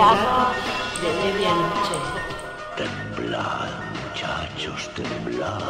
[0.00, 1.98] De medianoche.
[2.74, 3.68] Temblad,
[4.02, 5.60] muchachos, temblad.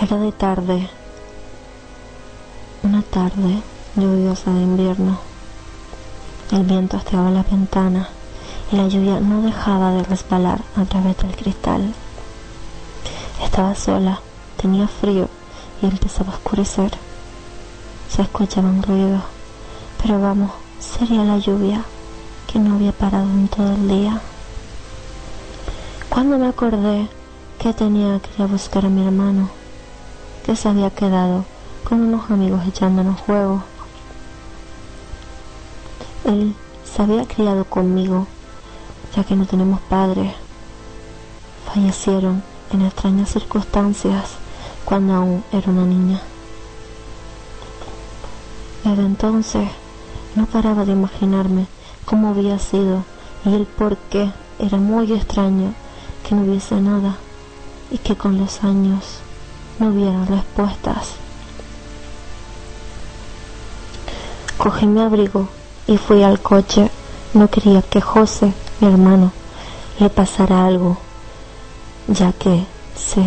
[0.00, 0.90] Era de tarde,
[2.82, 3.62] una tarde
[3.96, 5.18] lluviosa de invierno.
[6.50, 8.08] El viento hasteaba las ventanas
[8.72, 11.94] y la lluvia no dejaba de resbalar a través del cristal.
[13.42, 14.20] Estaba sola,
[14.56, 15.28] tenía frío
[15.80, 16.90] y empezaba a oscurecer.
[18.08, 19.22] Se escuchaban ruidos,
[20.02, 21.84] pero vamos, sería la lluvia
[22.52, 24.20] que no había parado en todo el día.
[26.08, 27.08] Cuando me acordé
[27.58, 29.50] que tenía que ir a buscar a mi hermano,
[30.44, 31.44] que se había quedado
[31.88, 33.62] con unos amigos echándonos juegos.
[36.24, 38.26] Él se había criado conmigo,
[39.14, 40.32] ya que no tenemos padres.
[41.66, 44.36] Fallecieron en extrañas circunstancias
[44.84, 46.20] cuando aún era una niña.
[48.84, 49.68] Desde entonces
[50.34, 51.66] no paraba de imaginarme
[52.06, 53.04] cómo había sido
[53.44, 55.74] y el por qué era muy extraño
[56.26, 57.16] que no hubiese nada
[57.90, 59.18] y que con los años
[59.78, 61.16] no hubiera respuestas.
[64.56, 65.48] Cogí mi abrigo
[65.86, 66.90] y fui al coche.
[67.34, 69.32] No quería que José, mi hermano,
[69.98, 70.98] le pasara algo,
[72.06, 72.64] ya que
[72.96, 73.22] se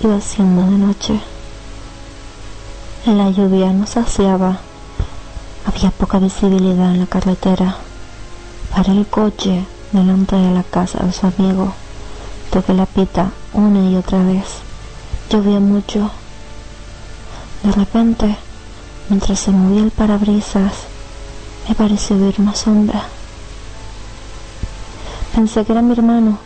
[0.00, 1.20] iba haciendo de noche.
[3.06, 4.58] La lluvia nos saciaba.
[5.66, 7.76] Había poca visibilidad en la carretera.
[8.74, 11.72] Paré el coche delante de la casa de su amigo.
[12.50, 14.44] Toqué la pita una y otra vez.
[15.30, 16.10] Llovía mucho.
[17.62, 18.36] De repente,
[19.08, 20.72] mientras se movía el parabrisas,
[21.68, 23.02] me pareció ver una sombra.
[25.34, 26.38] Pensé que era mi hermano,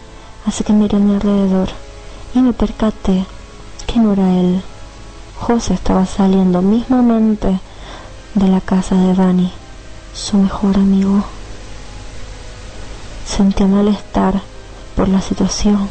[0.44, 1.68] así que miré a mi alrededor
[2.34, 3.24] y me percaté
[3.86, 4.62] que no era él.
[5.38, 7.60] José estaba saliendo mismamente
[8.34, 9.52] de la casa de Dani,
[10.14, 11.24] su mejor amigo.
[13.24, 14.40] Sentí malestar
[14.96, 15.88] por la situación,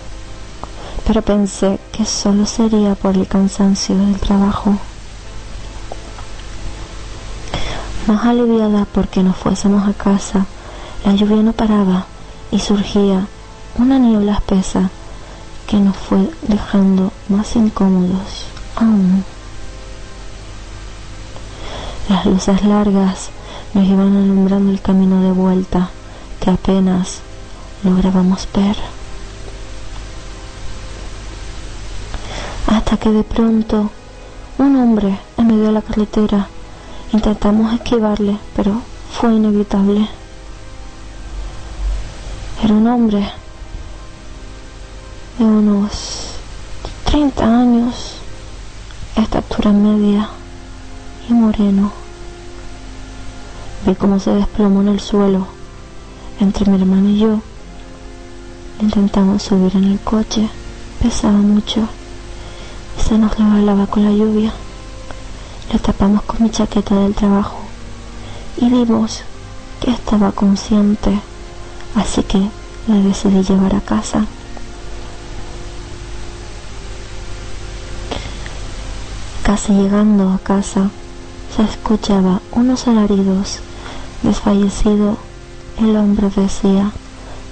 [1.07, 4.77] pero pensé que solo sería por el cansancio del trabajo.
[8.07, 10.45] Más aliviada porque nos fuésemos a casa,
[11.06, 12.06] la lluvia no paraba
[12.51, 13.28] y surgía
[13.78, 14.89] una niebla espesa
[15.67, 19.23] que nos fue dejando más incómodos aún.
[22.09, 23.29] Las luces largas
[23.73, 25.90] nos iban alumbrando el camino de vuelta
[26.41, 27.19] que apenas
[27.84, 28.75] lográbamos ver.
[32.67, 33.91] Hasta que de pronto
[34.57, 36.47] un hombre en medio de la carretera
[37.13, 40.07] intentamos esquivarle, pero fue inevitable.
[42.63, 43.31] Era un hombre
[45.38, 46.35] de unos
[47.05, 48.16] 30 años,
[49.16, 50.29] estatura media
[51.27, 51.91] y moreno.
[53.85, 55.47] Vi cómo se desplomó en el suelo
[56.39, 57.41] entre mi hermano y yo.
[58.79, 60.49] Intentamos subir en el coche,
[61.01, 61.88] pesaba mucho
[62.97, 64.53] y se nos resbalaba con la lluvia.
[65.71, 67.57] Le tapamos con mi chaqueta del trabajo
[68.57, 69.21] y vimos
[69.79, 71.17] que estaba consciente,
[71.95, 72.49] así que
[72.87, 74.25] la decidí llevar a casa.
[79.43, 80.90] Casi llegando a casa,
[81.55, 83.59] se escuchaba unos alaridos.
[84.23, 85.17] Desfallecido,
[85.79, 86.91] el hombre decía,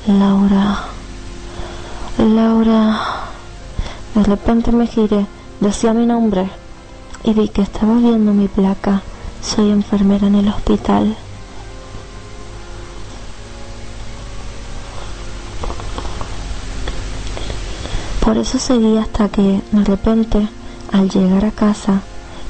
[0.07, 0.87] Laura,
[2.17, 2.99] Laura.
[4.13, 5.25] De repente me giré,
[5.61, 6.58] decía mi nombre
[7.23, 9.01] y vi que estaba viendo mi placa.
[9.41, 11.15] Soy enfermera en el hospital.
[18.23, 20.47] Por eso seguí hasta que de repente,
[20.91, 22.01] al llegar a casa,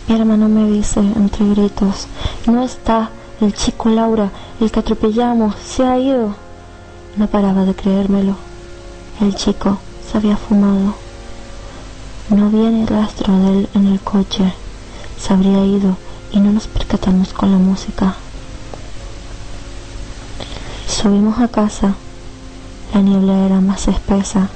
[0.08, 2.08] mi hermano me dice entre gritos,
[2.48, 4.30] no está el chico Laura,
[4.60, 6.36] el que atropellamos, se ha ido.
[7.16, 8.36] No paraba de creérmelo.
[9.22, 9.78] El chico
[10.10, 11.09] se había fumado.
[12.30, 14.54] No había ni rastro de él en el coche.
[15.20, 15.98] Se habría ido
[16.32, 18.16] y no nos percatamos con la música.
[20.88, 21.96] Subimos a casa.
[22.94, 24.48] La niebla era más espesa.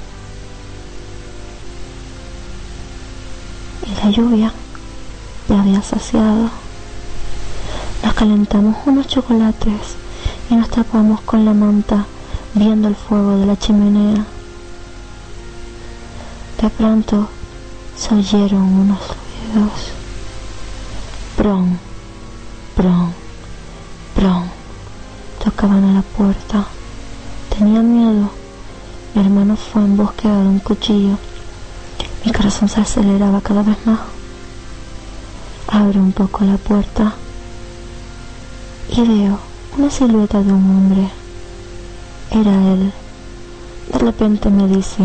[3.87, 4.53] Y la lluvia
[5.49, 6.51] ya había saciado.
[8.03, 9.95] Nos calentamos unos chocolates
[10.51, 12.05] y nos tapamos con la manta
[12.53, 14.25] viendo el fuego de la chimenea.
[16.61, 17.29] De pronto
[17.95, 19.91] se oyeron unos ruidos.
[21.37, 21.79] Bron,
[22.77, 23.13] bron,
[24.15, 24.43] Plon.
[25.43, 26.65] Tocaban a la puerta.
[27.49, 28.29] Tenía miedo.
[29.13, 31.17] Mi hermano fue en búsqueda de un cuchillo.
[32.23, 33.99] Mi corazón se aceleraba cada vez más.
[35.67, 37.13] Abro un poco la puerta
[38.89, 39.39] y veo
[39.77, 41.09] una silueta de un hombre.
[42.29, 42.93] Era él.
[43.91, 45.03] De repente me dice,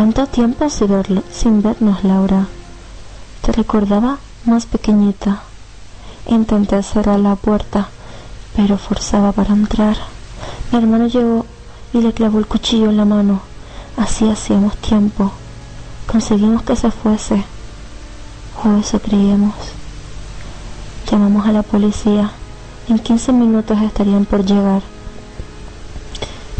[0.00, 2.46] ¿cuánto tiempo sin, vernos, Laura?
[3.42, 4.16] Te recordaba
[4.46, 5.42] más pequeñita.
[6.26, 7.90] Intenté cerrar la puerta,
[8.56, 9.98] pero forzaba para entrar.
[10.72, 11.44] Mi hermano llegó
[11.92, 13.42] y le clavó el cuchillo en la mano.
[13.98, 15.32] Así hacíamos tiempo.
[16.10, 17.44] Conseguimos que se fuese.
[18.64, 19.54] O eso creíamos.
[21.10, 22.30] Llamamos a la policía.
[22.88, 24.80] En 15 minutos estarían por llegar.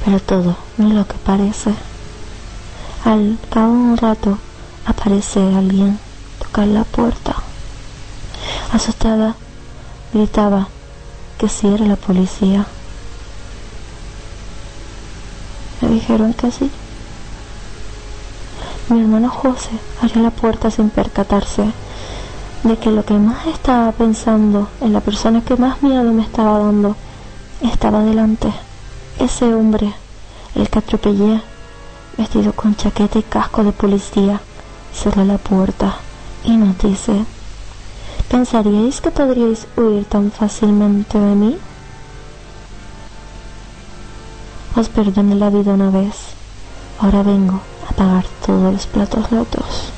[0.04, 1.72] Pero todo no es lo que parece.
[3.04, 4.38] Al cabo de un rato
[4.84, 5.98] aparece alguien
[6.38, 7.34] tocar la puerta.
[8.72, 9.34] Asustada,
[10.12, 10.68] gritaba
[11.38, 12.66] que si era la policía.
[15.80, 16.70] Me dijeron que sí.
[18.90, 19.70] Mi hermano José
[20.02, 21.64] abrió la puerta sin percatarse
[22.64, 26.58] de que lo que más estaba pensando en la persona que más miedo me estaba
[26.58, 26.96] dando
[27.62, 28.52] estaba delante.
[29.18, 29.94] Ese hombre,
[30.54, 31.40] el que atropellé,
[32.20, 34.42] vestido con chaqueta y casco de policía,
[34.92, 35.96] cerró la puerta
[36.44, 37.24] y nos dice,
[38.28, 41.56] ¿pensaríais que podríais huir tan fácilmente de mí?
[44.76, 46.14] Os perdoné la vida una vez,
[47.00, 47.58] ahora vengo
[47.88, 49.90] a pagar todos los platos rotos.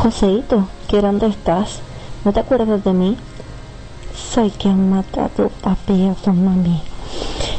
[0.00, 1.80] Joseito, ¿qué dónde estás?
[2.24, 3.18] ¿No te acuerdas de mí?
[4.32, 6.82] Soy quien mata a tu a tu mami,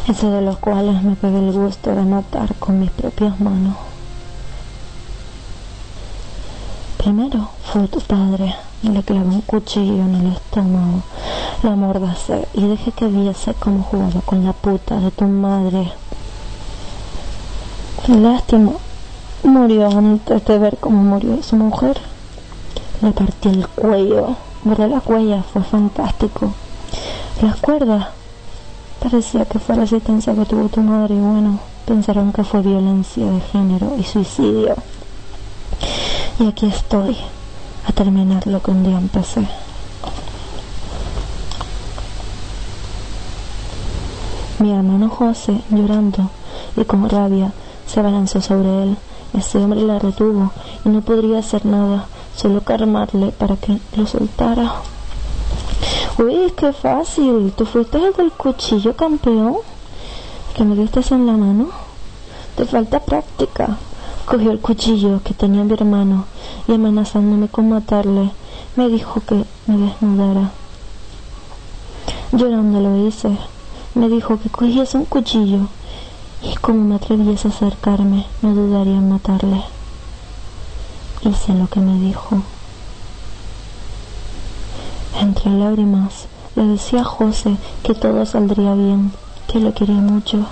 [0.07, 3.75] ese de los cuales me pegué el gusto de matar con mis propias manos.
[6.97, 11.01] Primero fue tu padre, le clavé un cuchillo en el estómago,
[11.63, 15.91] la amordacé y dejé que viese cómo jugaba con la puta de tu madre.
[18.07, 18.73] Lástima,
[19.43, 21.99] murió antes de ver cómo murió su mujer.
[23.01, 26.53] Le partí el cuello, de la cuella, fue fantástico.
[27.41, 28.07] Las cuerdas,
[29.09, 33.23] parecía que fue la resistencia que tuvo tu madre y bueno, pensaron que fue violencia
[33.23, 34.73] de género y suicidio.
[36.39, 37.15] Y aquí estoy,
[37.87, 39.47] a terminar lo que un día empecé.
[44.57, 46.31] Mi hermano José, llorando
[46.75, 47.53] y con rabia,
[47.85, 48.97] se abalanzó sobre él.
[49.37, 50.51] Ese hombre la retuvo
[50.83, 54.94] y no podría hacer nada, solo calmarle para que lo soltara.
[56.17, 57.51] Uy, qué fácil.
[57.57, 59.57] ¿Tú fuiste el del cuchillo campeón?
[60.55, 61.67] ¿Que me diste en la mano?
[62.55, 63.77] Te falta práctica.
[64.25, 66.25] Cogió el cuchillo que tenía mi hermano
[66.69, 68.31] y amenazándome con matarle,
[68.77, 70.51] me dijo que me desnudara.
[72.31, 73.37] Llorando lo hice.
[73.93, 75.67] Me dijo que cogiese un cuchillo
[76.41, 79.63] y como me atreviese a acercarme, no dudaría en matarle.
[81.21, 82.41] Hice lo que me dijo.
[85.19, 89.13] Entre lágrimas le decía a José que todo saldría bien,
[89.47, 90.45] que lo quería mucho.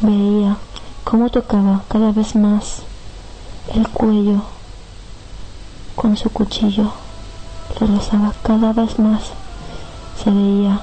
[0.00, 0.56] Veía
[1.04, 2.82] cómo tocaba cada vez más
[3.74, 4.42] el cuello
[5.94, 6.90] con su cuchillo.
[7.78, 9.24] Lo rozaba cada vez más.
[10.22, 10.80] Se veía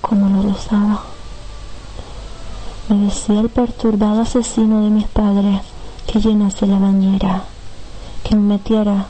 [0.00, 1.02] como lo rozaba.
[2.88, 5.60] Me decía el perturbado asesino de mis padres
[6.06, 7.42] que llenase la bañera,
[8.24, 9.06] que me metiera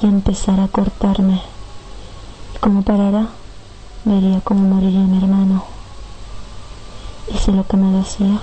[0.00, 1.42] y empezara a cortarme.
[2.54, 3.28] Y como parara,
[4.04, 5.64] vería cómo moriría mi hermano.
[7.34, 8.40] Hice lo que me decía.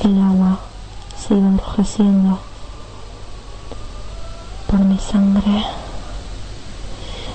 [0.00, 0.58] El agua
[1.16, 2.40] se iba enrojeciendo
[4.68, 5.64] por mi sangre.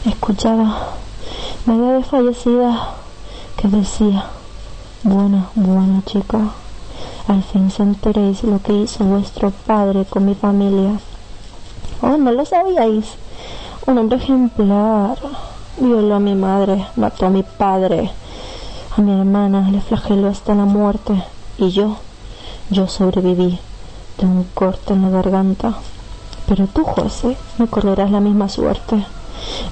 [0.05, 0.95] Escuchaba
[1.65, 2.95] media desfallecida
[3.55, 4.25] que decía,
[5.03, 6.39] buena, buena chica,
[7.27, 10.99] al fin se enteréis lo que hizo vuestro padre con mi familia.
[12.01, 13.05] Oh, no lo sabíais.
[13.85, 15.17] Un hombre ejemplar.
[15.79, 18.11] Violó a mi madre, mató a mi padre,
[18.97, 21.23] a mi hermana, le flageló hasta la muerte.
[21.59, 21.97] Y yo
[22.69, 23.59] yo sobreviví
[24.17, 25.75] de un corte en la garganta.
[26.47, 29.05] Pero tú, José, no correrás la misma suerte.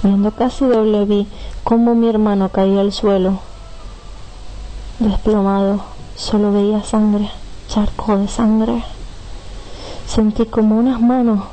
[0.03, 1.27] Viendo casi doble vi
[1.63, 3.39] cómo mi hermano caía al suelo.
[4.99, 5.81] Desplomado,
[6.15, 7.29] solo veía sangre,
[7.67, 8.83] charco de sangre.
[10.07, 11.43] Sentí como unas manos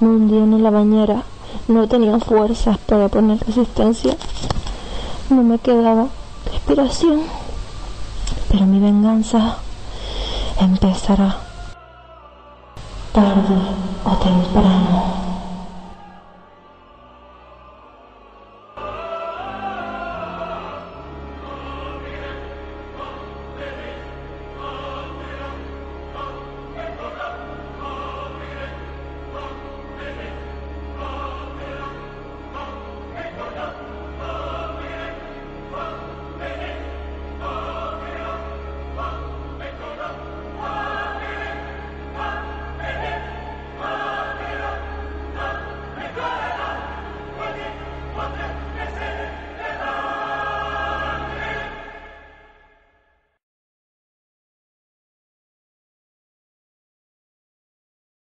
[0.00, 1.22] me hundían en la bañera.
[1.68, 4.16] No tenía fuerzas para poner resistencia.
[5.28, 6.08] No me quedaba
[6.50, 7.22] respiración.
[8.50, 9.58] pero mi venganza
[10.58, 11.36] empezará
[13.12, 13.56] tarde
[14.04, 14.89] o temprano.